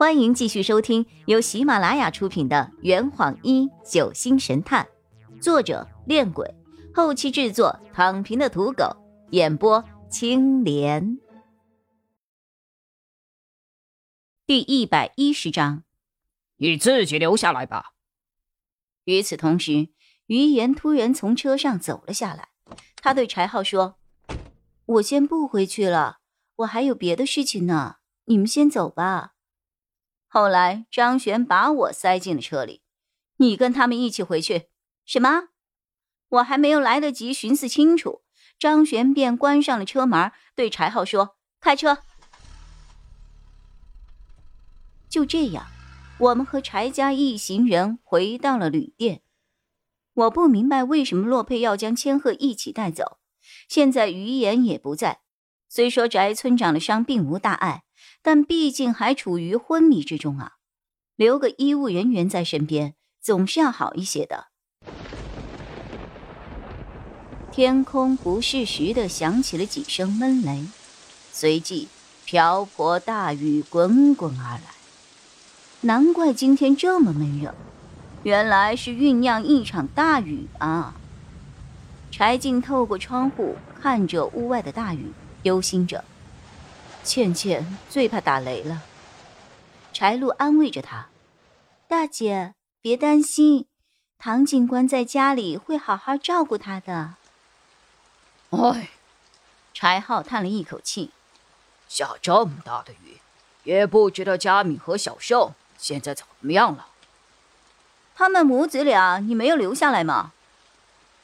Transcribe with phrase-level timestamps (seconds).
[0.00, 4.88] 欢迎继续收听由喜马拉雅出品的《圆谎一九星神探》，
[5.42, 6.54] 作者：恋鬼，
[6.94, 8.96] 后期制作：躺平的土狗，
[9.32, 11.18] 演播：青莲。
[14.46, 15.84] 第一百一十章，
[16.56, 17.92] 你自己留下来吧。
[19.04, 19.90] 与此同时，
[20.28, 22.48] 于言突然从车上走了下来，
[22.96, 23.98] 他对柴浩说
[24.96, 26.20] ：“我先不回去了，
[26.56, 29.34] 我还有别的事情呢，你们先走吧。”
[30.32, 32.82] 后来，张璇把我塞进了车里，
[33.38, 34.68] 你跟他们一起回去。
[35.04, 35.48] 什么？
[36.28, 38.22] 我还没有来得及寻思清楚，
[38.56, 42.04] 张璇便关上了车门，对柴浩说：“开车。”
[45.10, 45.66] 就这样，
[46.20, 49.22] 我们和柴家一行人回到了旅店。
[50.14, 53.18] 我不明白为什么洛佩要将千鹤一起带走。
[53.68, 55.22] 现在余言也不在，
[55.68, 57.82] 虽说翟村长的伤并无大碍。
[58.22, 60.52] 但毕竟还处于昏迷之中啊，
[61.16, 64.48] 留个医务人员在身边总是要好一些的。
[67.50, 70.64] 天空不适时的响起了几声闷雷，
[71.32, 71.88] 随即
[72.24, 74.62] 瓢泼大雨滚滚而来。
[75.82, 77.54] 难怪今天这么闷热，
[78.22, 80.94] 原来是酝酿一场大雨啊！
[82.10, 85.10] 柴静透过窗户看着屋外的大雨，
[85.42, 86.04] 忧心着。
[87.02, 88.82] 倩倩最怕打雷了，
[89.92, 91.08] 柴露安慰着她
[91.88, 93.66] ：“大姐，别担心，
[94.18, 97.14] 唐警官在家里会好好照顾她的。”
[98.50, 98.90] 哎，
[99.72, 101.10] 柴浩叹了一口气
[101.88, 103.18] ：“下这么大的雨，
[103.64, 106.86] 也不知道佳敏和小秀现在怎么样了。
[108.14, 110.32] 他们母子俩，你没有留下来吗？”“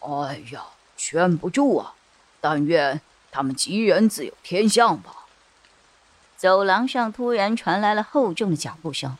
[0.00, 0.64] 哎呀，
[0.96, 1.94] 劝不住啊！
[2.40, 5.25] 但愿他们吉人自有天相吧。”
[6.36, 9.16] 走廊上突然传来了厚重的脚步声，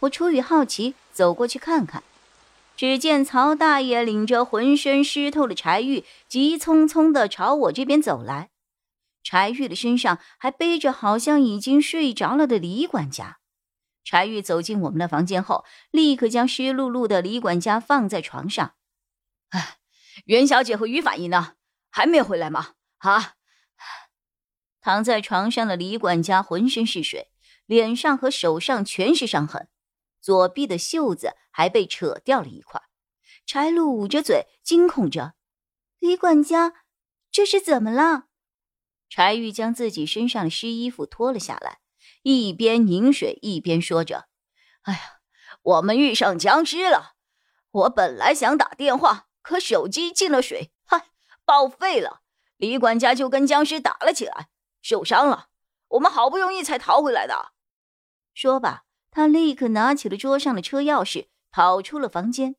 [0.00, 2.02] 我出于好奇走过去看看，
[2.76, 8.50] 只见曹大爷领着浑身湿透的柴玉，急匆匆地朝我这边走来。
[9.22, 13.38] 柴玉的身上还背着好像已经睡着了的李管家。
[14.04, 18.74] 柴玉走进我们的房间后，立刻将湿漉漉的李管家放在床上。
[19.48, 19.78] 哎，
[20.26, 21.54] 袁小姐和于法医呢？
[21.90, 22.72] 还没回来吗？
[22.98, 23.34] 啊？
[24.84, 27.30] 躺在床上的李管家浑身是水，
[27.64, 29.66] 脸上和手上全是伤痕，
[30.20, 32.82] 左臂的袖子还被扯掉了一块。
[33.46, 35.32] 柴露捂着嘴，惊恐着
[35.98, 36.74] ：“李管家，
[37.32, 38.24] 这是怎么了？”
[39.08, 41.78] 柴玉将自己身上的湿衣服脱了下来，
[42.22, 44.26] 一边拧水一边说着
[44.84, 45.00] ：“哎呀，
[45.62, 47.14] 我们遇上僵尸了！
[47.70, 51.06] 我本来想打电话，可手机进了水，嗨，
[51.46, 52.20] 报废了。
[52.58, 54.48] 李管家就跟僵尸打了起来。”
[54.84, 55.46] 受伤了，
[55.88, 57.52] 我们好不容易才逃回来的。
[58.34, 62.54] 说罢，他立刻拿起了桌上的车钥匙，跑出了房间。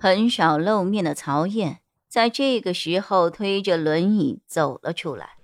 [0.00, 5.36] 很少露面的曹燕在这个时候推着轮椅走了出来。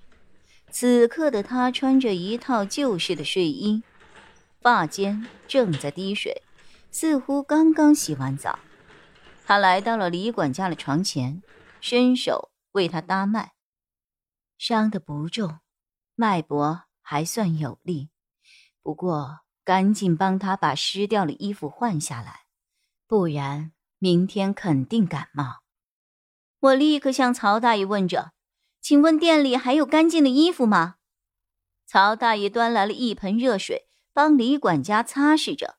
[0.73, 3.85] 此刻的他穿着一套旧式的睡衣，
[4.61, 6.43] 发间正在滴水，
[6.91, 8.59] 似乎刚刚洗完澡。
[9.47, 11.41] 他来到了李管家的床前，
[11.81, 13.53] 伸手为他搭脉。
[14.65, 15.59] 伤的不重，
[16.15, 18.11] 脉搏还算有力，
[18.81, 22.43] 不过赶紧帮他把湿掉的衣服换下来，
[23.09, 25.63] 不然明天肯定感冒。
[26.61, 28.35] 我立刻向曹大爷问着
[28.81, 30.99] ：“请问店里还有干净的衣服吗？”
[31.85, 35.79] 曹大爷端来了一盆热水，帮李管家擦拭着。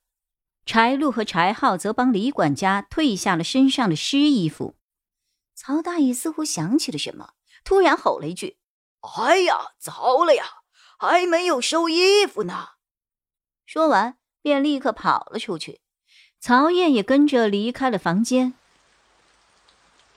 [0.66, 4.76] 柴禄和柴浩则帮李管家褪下了身上的湿衣服。
[5.56, 8.58] 曹大爷似乎想起了什么，突然吼了一句。
[9.04, 10.46] 哎呀，糟了呀！
[10.98, 12.70] 还没有收衣服呢。
[13.66, 15.82] 说完，便立刻跑了出去。
[16.40, 18.54] 曹燕也跟着离开了房间。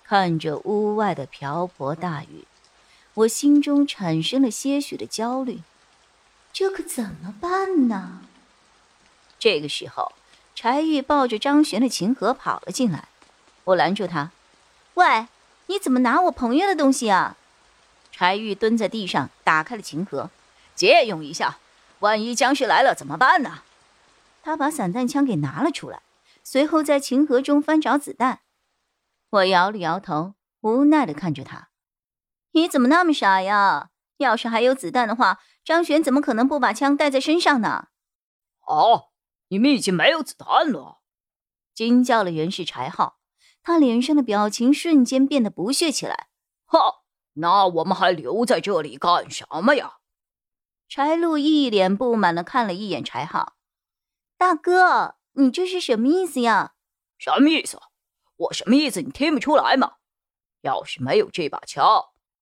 [0.05, 2.47] 看着屋外的瓢泼大雨，
[3.15, 5.63] 我心中产生了些许的焦虑。
[6.53, 8.23] 这可怎么办呢？
[9.39, 10.13] 这个时候，
[10.55, 13.09] 柴玉抱着张璇的琴盒跑了进来。
[13.65, 14.31] 我拦住他
[14.95, 15.27] ：“喂，
[15.67, 17.37] 你怎么拿我朋友的东西啊？”
[18.19, 20.31] 柴玉蹲在地上，打开了琴盒，
[20.75, 21.59] 借用一下。
[21.99, 23.63] 万一僵尸来了怎么办呢？
[24.43, 26.01] 他把散弹枪给拿了出来，
[26.43, 28.41] 随后在琴盒中翻找子弹。
[29.29, 30.33] 我摇了摇头，
[30.63, 31.69] 无奈的看着他
[32.53, 33.91] ：“你怎么那么傻呀？
[34.17, 37.89] 要是还有子弹的话，张璇怎么可能不把枪带在身上呢？”
[38.67, 39.09] 哦，
[39.49, 41.01] 你们已经没有子弹了！
[41.75, 43.19] 惊叫了袁氏柴浩，
[43.63, 46.29] 他脸上的表情瞬间变得不屑起来。
[46.65, 47.03] 哈！
[47.39, 49.99] 那我们还留在这里干什么呀？
[50.89, 53.55] 柴禄一脸不满的看了一眼柴浩
[54.39, 56.75] ：“大哥，你这是什么意思呀？
[57.19, 57.81] 什么意思？
[58.37, 59.03] 我什么意思？
[59.03, 59.95] 你听不出来吗？
[60.61, 61.87] 要是没有这把枪，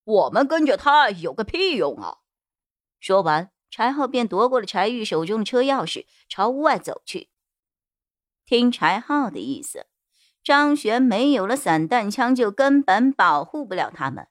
[0.05, 2.19] 我们跟着他有个屁用啊！”
[3.01, 7.31] 说完，柴浩便夺过了柴玉手中的车钥匙，朝屋外走去。
[8.45, 9.87] 听柴浩的意思，
[10.43, 14.29] 张璇没有了散弹枪，就根本保护不了他们。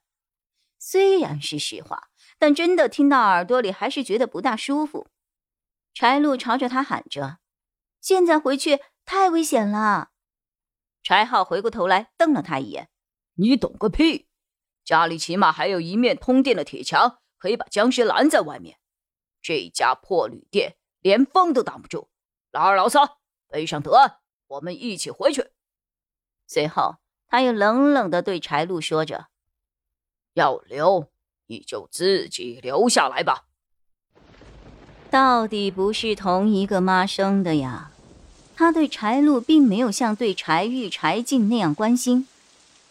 [0.86, 2.10] 虽然是实话。
[2.36, 5.08] 但真的听到耳朵里，还是觉得不大舒服。
[5.94, 7.38] 柴路朝着他喊着
[8.02, 10.10] ：“现在回去太危险了。”
[11.02, 12.90] 柴浩回过头来瞪了他一眼
[13.38, 14.28] ：“你懂个屁！
[14.84, 18.78] 家里起码还有一面通电的铁墙，可以把僵尸拦在外面。
[19.40, 22.10] 这家破旅店连风都挡不住。
[22.50, 23.08] 老二、老三，
[23.48, 25.50] 背上德安，我们一起回去。”
[26.46, 26.96] 随后，
[27.28, 29.28] 他又冷冷的对柴路说着
[30.34, 31.08] ：“要留。”
[31.46, 33.44] 你就自己留下来吧。
[35.10, 37.90] 到底不是同一个妈生的呀？
[38.56, 42.26] 他对柴路并没有像对柴玉、柴静那样关心。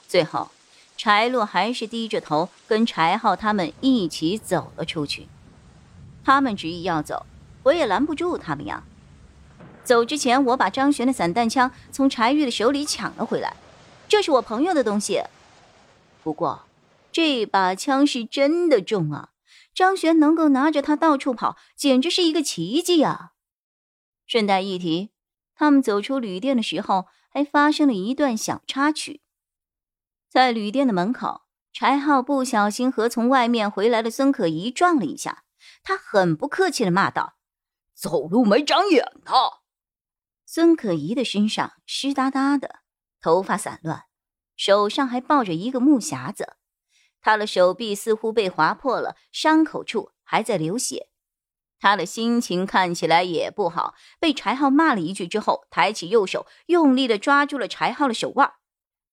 [0.08, 0.52] 最后，
[0.96, 5.28] 柴路还是低着头跟柴浩他们一起走了出去。
[6.24, 7.26] 他们执意要走，
[7.64, 8.84] 我也拦不住他们呀。
[9.84, 13.56] 走之前，我把张璇的散弹枪从柴玉的手里抢了回来，
[14.08, 15.24] 这是我朋友的东西。
[16.24, 16.62] 不过。
[17.14, 19.30] 这把枪是真的重啊！
[19.74, 23.34] 张璇能够拿着它到处跑，简直是一个奇迹啊！
[24.26, 25.12] 顺带一提，
[25.56, 29.22] 他们走出旅店的时候，还发生了一段小插曲。
[30.28, 35.44] 在旅店的门口，柴浩不小心和从外面回来的孙可怡撞了一下，
[35.84, 37.36] 他很不客气的骂道
[37.94, 39.32] ：“走路没长眼呐！”
[40.46, 42.80] 孙可怡的身上湿哒哒的，
[43.22, 44.04] 头发散乱，
[44.56, 46.58] 手上还抱着一个木匣子。
[47.24, 51.08] 他的手臂似乎被划破了，伤口处还在流血。
[51.80, 53.96] 他的心情看起来也不好。
[54.20, 58.54] 被柴浩骂了一句之后，抬起右手，用力的抓住了柴浩的手腕。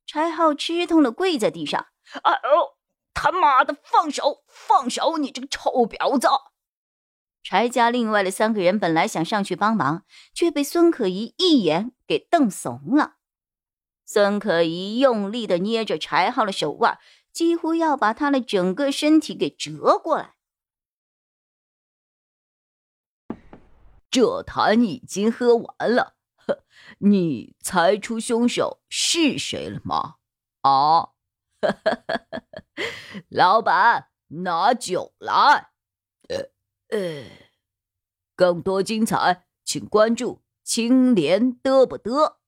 [0.07, 1.87] 柴浩吃痛的跪在地上
[2.23, 2.77] ：“哎呦，
[3.15, 5.19] 他妈的，放手，放手！
[5.19, 6.29] 你这个臭婊子！”
[7.43, 10.05] 柴家另外的三个人本来想上去帮忙，
[10.35, 13.15] 却被孙可怡一眼给瞪怂了。
[14.05, 16.99] 孙可怡用力的捏着柴浩的手腕。
[17.33, 20.35] 几乎要把他的整个身体给折过来。
[24.11, 26.65] 这坛已经喝完了，呵
[26.99, 30.17] 你猜出凶手是谁了吗？
[30.63, 31.11] 啊，
[33.31, 35.71] 老板，拿酒来。
[36.29, 36.51] 呃
[36.89, 37.25] 呃，
[38.35, 42.40] 更多精彩，请关注青莲嘚不嘚。